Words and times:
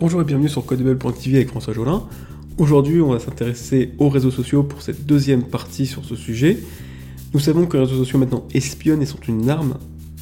Bonjour 0.00 0.20
et 0.20 0.24
bienvenue 0.24 0.48
sur 0.48 0.64
Codable.tv 0.64 1.38
avec 1.38 1.48
François 1.48 1.74
Jolin. 1.74 2.04
Aujourd'hui, 2.56 3.00
on 3.00 3.10
va 3.10 3.18
s'intéresser 3.18 3.94
aux 3.98 4.08
réseaux 4.08 4.30
sociaux 4.30 4.62
pour 4.62 4.80
cette 4.80 5.06
deuxième 5.06 5.42
partie 5.42 5.86
sur 5.86 6.04
ce 6.04 6.14
sujet. 6.14 6.58
Nous 7.34 7.40
savons 7.40 7.66
que 7.66 7.76
les 7.76 7.82
réseaux 7.82 7.96
sociaux 7.96 8.16
maintenant 8.16 8.46
espionnent 8.54 9.02
et 9.02 9.06
sont 9.06 9.18
une 9.26 9.50
arme 9.50 9.74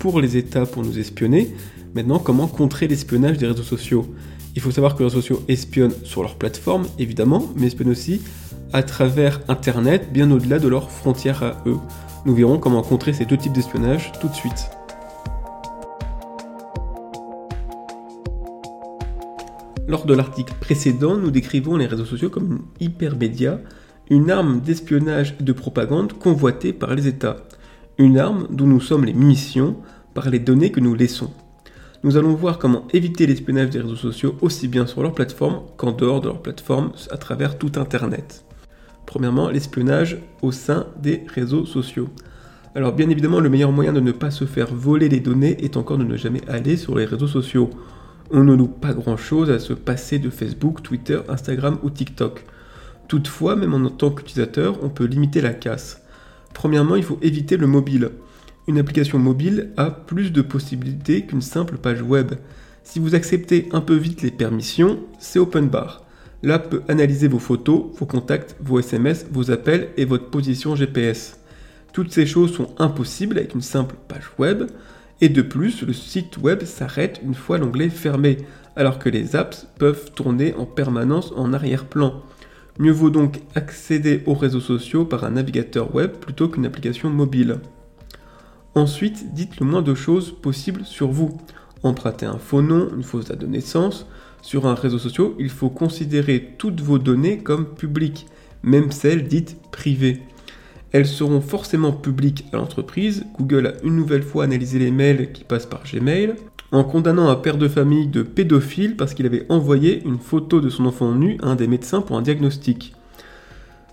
pour 0.00 0.20
les 0.20 0.36
États 0.36 0.66
pour 0.66 0.82
nous 0.82 0.98
espionner. 0.98 1.54
Maintenant, 1.94 2.18
comment 2.18 2.48
contrer 2.48 2.88
l'espionnage 2.88 3.38
des 3.38 3.46
réseaux 3.46 3.62
sociaux? 3.62 4.12
Il 4.56 4.60
faut 4.60 4.72
savoir 4.72 4.96
que 4.96 5.04
les 5.04 5.04
réseaux 5.04 5.20
sociaux 5.20 5.44
espionnent 5.46 5.94
sur 6.02 6.22
leur 6.22 6.34
plateforme, 6.34 6.86
évidemment, 6.98 7.46
mais 7.54 7.68
espionnent 7.68 7.90
aussi 7.90 8.22
à 8.72 8.82
travers 8.82 9.40
Internet, 9.46 10.12
bien 10.12 10.32
au-delà 10.32 10.58
de 10.58 10.66
leurs 10.66 10.90
frontières 10.90 11.44
à 11.44 11.62
eux. 11.66 11.78
Nous 12.26 12.34
verrons 12.34 12.58
comment 12.58 12.82
contrer 12.82 13.12
ces 13.12 13.24
deux 13.24 13.36
types 13.36 13.52
d'espionnage 13.52 14.10
tout 14.20 14.26
de 14.26 14.34
suite. 14.34 14.68
Lors 19.90 20.06
de 20.06 20.14
l'article 20.14 20.54
précédent, 20.60 21.16
nous 21.16 21.32
décrivons 21.32 21.76
les 21.76 21.86
réseaux 21.86 22.04
sociaux 22.04 22.30
comme 22.30 22.52
une 22.52 22.86
hypermédia, 22.86 23.60
une 24.08 24.30
arme 24.30 24.60
d'espionnage 24.60 25.34
et 25.40 25.42
de 25.42 25.52
propagande 25.52 26.12
convoitée 26.12 26.72
par 26.72 26.94
les 26.94 27.08
États, 27.08 27.38
une 27.98 28.16
arme 28.16 28.46
dont 28.52 28.68
nous 28.68 28.80
sommes 28.80 29.04
les 29.04 29.12
munitions 29.12 29.78
par 30.14 30.30
les 30.30 30.38
données 30.38 30.70
que 30.70 30.78
nous 30.78 30.94
laissons. 30.94 31.32
Nous 32.04 32.16
allons 32.16 32.34
voir 32.34 32.60
comment 32.60 32.86
éviter 32.92 33.26
l'espionnage 33.26 33.70
des 33.70 33.80
réseaux 33.80 33.96
sociaux 33.96 34.36
aussi 34.42 34.68
bien 34.68 34.86
sur 34.86 35.02
leur 35.02 35.12
plateforme 35.12 35.62
qu'en 35.76 35.90
dehors 35.90 36.20
de 36.20 36.28
leur 36.28 36.40
plateforme 36.40 36.92
à 37.10 37.16
travers 37.16 37.58
tout 37.58 37.72
Internet. 37.74 38.44
Premièrement, 39.06 39.50
l'espionnage 39.50 40.18
au 40.40 40.52
sein 40.52 40.86
des 41.02 41.24
réseaux 41.34 41.66
sociaux. 41.66 42.10
Alors 42.76 42.92
bien 42.92 43.10
évidemment, 43.10 43.40
le 43.40 43.50
meilleur 43.50 43.72
moyen 43.72 43.92
de 43.92 43.98
ne 43.98 44.12
pas 44.12 44.30
se 44.30 44.44
faire 44.44 44.72
voler 44.72 45.08
les 45.08 45.18
données 45.18 45.64
est 45.64 45.76
encore 45.76 45.98
de 45.98 46.04
ne 46.04 46.16
jamais 46.16 46.48
aller 46.48 46.76
sur 46.76 46.96
les 46.96 47.06
réseaux 47.06 47.26
sociaux 47.26 47.70
on 48.30 48.44
ne 48.44 48.54
loupe 48.54 48.80
pas 48.80 48.92
grand-chose 48.92 49.50
à 49.50 49.58
se 49.58 49.72
passer 49.72 50.18
de 50.18 50.30
Facebook, 50.30 50.82
Twitter, 50.82 51.20
Instagram 51.28 51.78
ou 51.82 51.90
TikTok. 51.90 52.44
Toutefois, 53.08 53.56
même 53.56 53.74
en 53.74 53.90
tant 53.90 54.10
qu'utilisateur, 54.10 54.78
on 54.82 54.88
peut 54.88 55.04
limiter 55.04 55.40
la 55.40 55.52
casse. 55.52 56.02
Premièrement, 56.54 56.96
il 56.96 57.02
faut 57.02 57.18
éviter 57.22 57.56
le 57.56 57.66
mobile. 57.66 58.10
Une 58.68 58.78
application 58.78 59.18
mobile 59.18 59.70
a 59.76 59.90
plus 59.90 60.30
de 60.30 60.42
possibilités 60.42 61.26
qu'une 61.26 61.42
simple 61.42 61.76
page 61.76 62.02
web. 62.02 62.34
Si 62.84 63.00
vous 63.00 63.14
acceptez 63.14 63.68
un 63.72 63.80
peu 63.80 63.96
vite 63.96 64.22
les 64.22 64.30
permissions, 64.30 65.00
c'est 65.18 65.38
open 65.38 65.68
bar. 65.68 66.04
L'app 66.42 66.70
peut 66.70 66.82
analyser 66.88 67.28
vos 67.28 67.38
photos, 67.38 67.86
vos 67.98 68.06
contacts, 68.06 68.56
vos 68.60 68.78
SMS, 68.78 69.26
vos 69.30 69.50
appels 69.50 69.88
et 69.96 70.04
votre 70.04 70.30
position 70.30 70.76
GPS. 70.76 71.38
Toutes 71.92 72.12
ces 72.12 72.26
choses 72.26 72.54
sont 72.54 72.74
impossibles 72.78 73.38
avec 73.38 73.54
une 73.54 73.60
simple 73.60 73.96
page 74.08 74.30
web. 74.38 74.64
Et 75.20 75.28
de 75.28 75.42
plus, 75.42 75.82
le 75.82 75.92
site 75.92 76.38
web 76.38 76.64
s'arrête 76.64 77.20
une 77.22 77.34
fois 77.34 77.58
l'onglet 77.58 77.90
fermé, 77.90 78.38
alors 78.74 78.98
que 78.98 79.10
les 79.10 79.36
apps 79.36 79.66
peuvent 79.78 80.12
tourner 80.12 80.54
en 80.54 80.64
permanence 80.64 81.32
en 81.36 81.52
arrière-plan. 81.52 82.22
Mieux 82.78 82.92
vaut 82.92 83.10
donc 83.10 83.40
accéder 83.54 84.22
aux 84.24 84.34
réseaux 84.34 84.60
sociaux 84.60 85.04
par 85.04 85.24
un 85.24 85.32
navigateur 85.32 85.94
web 85.94 86.12
plutôt 86.12 86.48
qu'une 86.48 86.64
application 86.64 87.10
mobile. 87.10 87.60
Ensuite, 88.74 89.34
dites 89.34 89.60
le 89.60 89.66
moins 89.66 89.82
de 89.82 89.94
choses 89.94 90.30
possibles 90.30 90.86
sur 90.86 91.08
vous. 91.08 91.36
Empruntez 91.82 92.24
un 92.24 92.38
faux 92.38 92.62
nom, 92.62 92.88
une 92.96 93.02
fausse 93.02 93.26
date 93.26 93.40
de 93.40 93.46
naissance. 93.46 94.06
Sur 94.40 94.66
un 94.66 94.74
réseau 94.74 94.98
social, 94.98 95.32
il 95.38 95.50
faut 95.50 95.68
considérer 95.68 96.54
toutes 96.56 96.80
vos 96.80 96.98
données 96.98 97.38
comme 97.38 97.66
publiques, 97.74 98.26
même 98.62 98.90
celles 98.90 99.28
dites 99.28 99.58
privées 99.70 100.22
elles 100.92 101.06
seront 101.06 101.40
forcément 101.40 101.92
publiques 101.92 102.46
à 102.52 102.56
l'entreprise. 102.56 103.24
Google 103.38 103.66
a 103.66 103.84
une 103.84 103.96
nouvelle 103.96 104.22
fois 104.22 104.44
analysé 104.44 104.78
les 104.78 104.90
mails 104.90 105.32
qui 105.32 105.44
passent 105.44 105.66
par 105.66 105.82
Gmail 105.84 106.34
en 106.72 106.84
condamnant 106.84 107.28
un 107.28 107.36
père 107.36 107.58
de 107.58 107.68
famille 107.68 108.06
de 108.06 108.22
pédophile 108.22 108.96
parce 108.96 109.14
qu'il 109.14 109.26
avait 109.26 109.46
envoyé 109.48 110.02
une 110.04 110.18
photo 110.18 110.60
de 110.60 110.68
son 110.68 110.86
enfant 110.86 111.12
nu 111.14 111.38
à 111.42 111.48
un 111.48 111.56
des 111.56 111.66
médecins 111.66 112.00
pour 112.00 112.16
un 112.16 112.22
diagnostic. 112.22 112.94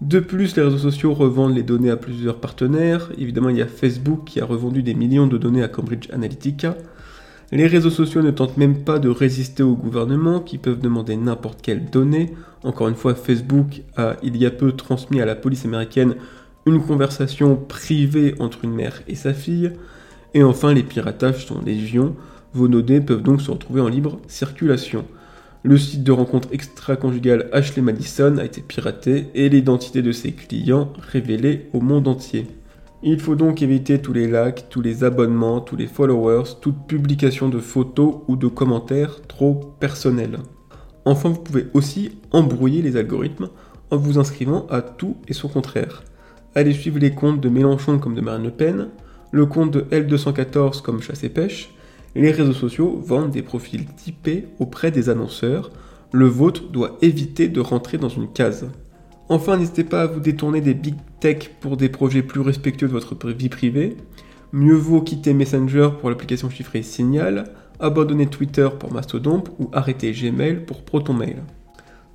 De 0.00 0.20
plus, 0.20 0.54
les 0.56 0.62
réseaux 0.62 0.78
sociaux 0.78 1.12
revendent 1.12 1.56
les 1.56 1.62
données 1.62 1.90
à 1.90 1.96
plusieurs 1.96 2.38
partenaires. 2.38 3.10
Évidemment, 3.18 3.48
il 3.48 3.56
y 3.56 3.62
a 3.62 3.66
Facebook 3.66 4.24
qui 4.26 4.40
a 4.40 4.44
revendu 4.44 4.82
des 4.82 4.94
millions 4.94 5.26
de 5.26 5.38
données 5.38 5.62
à 5.62 5.68
Cambridge 5.68 6.08
Analytica. 6.12 6.76
Les 7.50 7.66
réseaux 7.66 7.90
sociaux 7.90 8.22
ne 8.22 8.30
tentent 8.30 8.58
même 8.58 8.84
pas 8.84 8.98
de 8.98 9.08
résister 9.08 9.62
au 9.62 9.74
gouvernement 9.74 10.38
qui 10.40 10.58
peuvent 10.58 10.80
demander 10.80 11.16
n'importe 11.16 11.62
quelle 11.62 11.90
donnée. 11.90 12.34
Encore 12.62 12.88
une 12.88 12.94
fois, 12.94 13.14
Facebook 13.14 13.82
a 13.96 14.16
il 14.22 14.36
y 14.36 14.46
a 14.46 14.50
peu 14.50 14.72
transmis 14.72 15.20
à 15.20 15.24
la 15.24 15.34
police 15.34 15.64
américaine 15.64 16.14
une 16.66 16.82
conversation 16.82 17.56
privée 17.56 18.34
entre 18.38 18.64
une 18.64 18.74
mère 18.74 19.02
et 19.08 19.14
sa 19.14 19.32
fille, 19.32 19.72
et 20.34 20.42
enfin 20.42 20.74
les 20.74 20.82
piratages 20.82 21.46
sont 21.46 21.60
légion, 21.62 22.14
vos 22.52 22.68
données 22.68 23.00
peuvent 23.00 23.22
donc 23.22 23.40
se 23.40 23.50
retrouver 23.50 23.80
en 23.80 23.88
libre 23.88 24.18
circulation. 24.26 25.04
Le 25.62 25.76
site 25.76 26.04
de 26.04 26.12
rencontre 26.12 26.48
extra-conjugale 26.52 27.48
Ashley 27.52 27.82
Madison 27.82 28.38
a 28.38 28.44
été 28.44 28.60
piraté 28.60 29.26
et 29.34 29.48
l'identité 29.48 30.02
de 30.02 30.12
ses 30.12 30.32
clients 30.32 30.92
révélée 30.98 31.68
au 31.72 31.80
monde 31.80 32.06
entier. 32.06 32.46
Il 33.02 33.20
faut 33.20 33.36
donc 33.36 33.62
éviter 33.62 34.00
tous 34.00 34.12
les 34.12 34.26
likes, 34.26 34.66
tous 34.70 34.80
les 34.80 35.04
abonnements, 35.04 35.60
tous 35.60 35.76
les 35.76 35.86
followers, 35.86 36.56
toute 36.60 36.86
publication 36.86 37.48
de 37.48 37.60
photos 37.60 38.22
ou 38.28 38.36
de 38.36 38.48
commentaires 38.48 39.22
trop 39.28 39.54
personnels. 39.78 40.38
Enfin, 41.04 41.28
vous 41.28 41.40
pouvez 41.40 41.66
aussi 41.74 42.12
embrouiller 42.32 42.82
les 42.82 42.96
algorithmes 42.96 43.50
en 43.90 43.96
vous 43.96 44.18
inscrivant 44.18 44.66
à 44.68 44.82
tout 44.82 45.16
et 45.28 45.32
son 45.32 45.48
contraire. 45.48 46.02
Allez 46.54 46.72
suivre 46.72 46.98
les 46.98 47.12
comptes 47.12 47.40
de 47.40 47.48
Mélenchon 47.48 47.98
comme 47.98 48.14
de 48.14 48.20
Marine 48.20 48.44
Le 48.44 48.50
Pen, 48.50 48.88
le 49.30 49.46
compte 49.46 49.70
de 49.70 49.80
L214 49.82 50.82
comme 50.82 51.02
Chasse 51.02 51.24
et 51.24 51.28
Pêche. 51.28 51.70
Les 52.14 52.30
réseaux 52.30 52.54
sociaux 52.54 53.00
vendent 53.04 53.30
des 53.30 53.42
profils 53.42 53.84
typés 53.84 54.46
auprès 54.58 54.90
des 54.90 55.10
annonceurs. 55.10 55.70
Le 56.12 56.26
vôtre 56.26 56.70
doit 56.70 56.96
éviter 57.02 57.48
de 57.48 57.60
rentrer 57.60 57.98
dans 57.98 58.08
une 58.08 58.32
case. 58.32 58.68
Enfin, 59.28 59.58
n'hésitez 59.58 59.84
pas 59.84 60.02
à 60.02 60.06
vous 60.06 60.20
détourner 60.20 60.62
des 60.62 60.72
big 60.72 60.94
tech 61.20 61.50
pour 61.60 61.76
des 61.76 61.90
projets 61.90 62.22
plus 62.22 62.40
respectueux 62.40 62.88
de 62.88 62.92
votre 62.92 63.30
vie 63.30 63.50
privée. 63.50 63.96
Mieux 64.52 64.74
vaut 64.74 65.02
quitter 65.02 65.34
Messenger 65.34 65.90
pour 66.00 66.08
l'application 66.08 66.48
chiffrée 66.48 66.82
Signal, 66.82 67.52
abandonner 67.78 68.26
Twitter 68.26 68.68
pour 68.78 68.90
Mastodon 68.90 69.44
ou 69.58 69.68
arrêter 69.74 70.12
Gmail 70.12 70.64
pour 70.64 70.82
ProtonMail. 70.82 71.36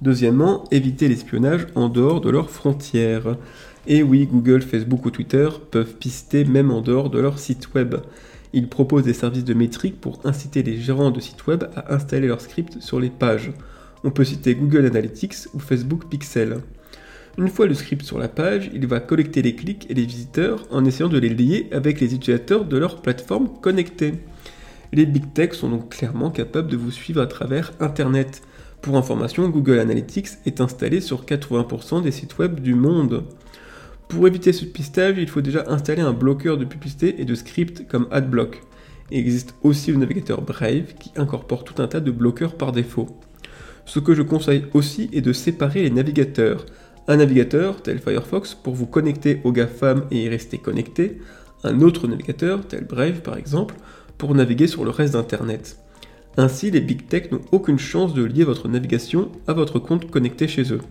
Deuxièmement, 0.01 0.63
éviter 0.71 1.07
l'espionnage 1.07 1.67
en 1.75 1.87
dehors 1.87 2.19
de 2.19 2.31
leurs 2.31 2.49
frontières. 2.49 3.37
Et 3.85 4.01
oui, 4.01 4.27
Google, 4.31 4.61
Facebook 4.61 5.05
ou 5.05 5.11
Twitter 5.11 5.49
peuvent 5.71 5.95
pister 5.95 6.45
même 6.45 6.71
en 6.71 6.81
dehors 6.81 7.09
de 7.09 7.19
leur 7.19 7.37
site 7.37 7.73
web. 7.73 7.95
Ils 8.53 8.69
proposent 8.69 9.03
des 9.03 9.13
services 9.13 9.43
de 9.43 9.53
métrique 9.53 9.99
pour 9.99 10.21
inciter 10.23 10.63
les 10.63 10.77
gérants 10.77 11.11
de 11.11 11.19
sites 11.19 11.45
web 11.47 11.65
à 11.75 11.93
installer 11.93 12.27
leur 12.27 12.39
script 12.39 12.79
sur 12.79 12.99
les 12.99 13.09
pages. 13.09 13.51
On 14.05 14.11
peut 14.11 14.23
citer 14.23 14.55
Google 14.55 14.85
Analytics 14.85 15.47
ou 15.53 15.59
Facebook 15.59 16.05
Pixel. 16.09 16.59
Une 17.37 17.49
fois 17.49 17.65
le 17.65 17.73
script 17.73 18.03
sur 18.03 18.19
la 18.19 18.29
page, 18.29 18.69
il 18.73 18.85
va 18.85 18.99
collecter 18.99 19.41
les 19.41 19.55
clics 19.55 19.87
et 19.89 19.95
les 19.95 20.05
visiteurs 20.05 20.67
en 20.69 20.85
essayant 20.85 21.09
de 21.09 21.17
les 21.17 21.29
lier 21.29 21.67
avec 21.71 21.99
les 21.99 22.13
utilisateurs 22.13 22.63
de 22.63 22.77
leur 22.77 23.01
plateforme 23.01 23.49
connectée. 23.59 24.13
Les 24.93 25.07
big 25.07 25.33
tech 25.33 25.53
sont 25.53 25.69
donc 25.69 25.89
clairement 25.89 26.29
capables 26.29 26.69
de 26.69 26.77
vous 26.77 26.91
suivre 26.91 27.21
à 27.21 27.25
travers 27.25 27.73
Internet. 27.79 28.43
Pour 28.81 28.95
information, 28.95 29.49
Google 29.49 29.79
Analytics 29.79 30.27
est 30.45 30.61
installé 30.61 31.01
sur 31.01 31.25
80% 31.25 32.03
des 32.03 32.11
sites 32.11 32.37
web 32.37 32.59
du 32.59 32.75
monde. 32.75 33.23
Pour 34.07 34.27
éviter 34.27 34.53
ce 34.53 34.65
pistage, 34.65 35.15
il 35.17 35.27
faut 35.27 35.41
déjà 35.41 35.65
installer 35.67 36.01
un 36.01 36.13
bloqueur 36.13 36.57
de 36.57 36.65
publicité 36.65 37.21
et 37.21 37.25
de 37.25 37.35
scripts 37.35 37.87
comme 37.87 38.07
AdBlock. 38.11 38.61
Il 39.11 39.17
existe 39.17 39.55
aussi 39.63 39.91
le 39.91 39.97
navigateur 39.97 40.41
Brave 40.41 40.93
qui 40.99 41.11
incorpore 41.15 41.63
tout 41.63 41.81
un 41.81 41.87
tas 41.87 41.99
de 41.99 42.11
bloqueurs 42.11 42.55
par 42.55 42.71
défaut. 42.71 43.07
Ce 43.85 43.99
que 43.99 44.13
je 44.13 44.21
conseille 44.21 44.65
aussi 44.73 45.09
est 45.13 45.21
de 45.21 45.33
séparer 45.33 45.81
les 45.81 45.89
navigateurs. 45.89 46.65
Un 47.07 47.17
navigateur 47.17 47.81
tel 47.81 47.99
Firefox 47.99 48.55
pour 48.55 48.73
vous 48.73 48.85
connecter 48.85 49.41
aux 49.43 49.51
GAFAM 49.51 50.05
et 50.09 50.23
y 50.23 50.29
rester 50.29 50.57
connecté, 50.57 51.19
un 51.63 51.81
autre 51.81 52.07
navigateur 52.07 52.65
tel 52.65 52.85
Brave 52.85 53.21
par 53.21 53.37
exemple 53.37 53.75
pour 54.17 54.33
naviguer 54.35 54.67
sur 54.67 54.85
le 54.85 54.91
reste 54.91 55.13
d'Internet. 55.13 55.77
Ainsi, 56.37 56.71
les 56.71 56.81
big 56.81 57.07
tech 57.07 57.31
n'ont 57.31 57.41
aucune 57.51 57.77
chance 57.77 58.13
de 58.13 58.23
lier 58.23 58.43
votre 58.43 58.67
navigation 58.67 59.31
à 59.47 59.53
votre 59.53 59.79
compte 59.79 60.09
connecté 60.09 60.47
chez 60.47 60.73
eux. 60.73 60.81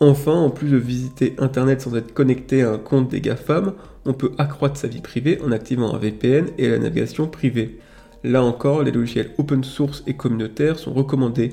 Enfin, 0.00 0.32
en 0.32 0.50
plus 0.50 0.68
de 0.68 0.76
visiter 0.76 1.34
Internet 1.38 1.80
sans 1.80 1.94
être 1.96 2.12
connecté 2.12 2.62
à 2.62 2.72
un 2.72 2.78
compte 2.78 3.08
des 3.10 3.20
GAFAM, 3.20 3.74
on 4.04 4.12
peut 4.12 4.32
accroître 4.38 4.76
sa 4.76 4.88
vie 4.88 5.00
privée 5.00 5.40
en 5.44 5.52
activant 5.52 5.94
un 5.94 5.98
VPN 5.98 6.46
et 6.58 6.68
la 6.68 6.78
navigation 6.78 7.28
privée. 7.28 7.78
Là 8.24 8.42
encore, 8.42 8.82
les 8.82 8.90
logiciels 8.90 9.30
open 9.38 9.62
source 9.62 10.02
et 10.06 10.14
communautaires 10.14 10.78
sont 10.78 10.92
recommandés. 10.92 11.52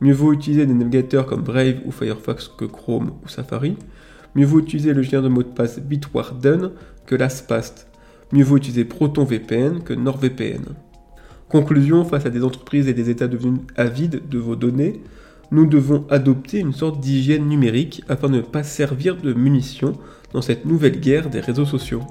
Mieux 0.00 0.14
vaut 0.14 0.32
utiliser 0.32 0.66
des 0.66 0.74
navigateurs 0.74 1.26
comme 1.26 1.42
Brave 1.42 1.80
ou 1.84 1.90
Firefox 1.90 2.48
que 2.48 2.64
Chrome 2.64 3.12
ou 3.24 3.28
Safari. 3.28 3.76
Mieux 4.34 4.46
vaut 4.46 4.60
utiliser 4.60 4.94
le 4.94 5.02
générateur 5.02 5.30
de 5.30 5.34
mot 5.34 5.42
de 5.42 5.48
passe 5.48 5.80
Bitwarden 5.80 6.70
que 7.06 7.16
LastPass. 7.16 7.86
Mieux 8.32 8.44
vaut 8.44 8.56
utiliser 8.56 8.84
ProtonVPN 8.84 9.82
que 9.82 9.92
NordVPN. 9.92 10.62
Conclusion, 11.48 12.04
face 12.04 12.26
à 12.26 12.30
des 12.30 12.44
entreprises 12.44 12.86
et 12.86 12.94
des 12.94 13.10
États 13.10 13.26
devenus 13.26 13.62
avides 13.76 14.28
de 14.28 14.38
vos 14.38 14.54
données, 14.54 15.02
nous 15.50 15.66
devons 15.66 16.04
adopter 16.10 16.58
une 16.58 16.72
sorte 16.72 17.00
d'hygiène 17.00 17.48
numérique 17.48 18.02
afin 18.08 18.28
de 18.28 18.36
ne 18.36 18.40
pas 18.40 18.62
servir 18.62 19.16
de 19.16 19.32
munitions 19.32 19.98
dans 20.32 20.42
cette 20.42 20.64
nouvelle 20.64 21.00
guerre 21.00 21.28
des 21.28 21.40
réseaux 21.40 21.66
sociaux. 21.66 22.02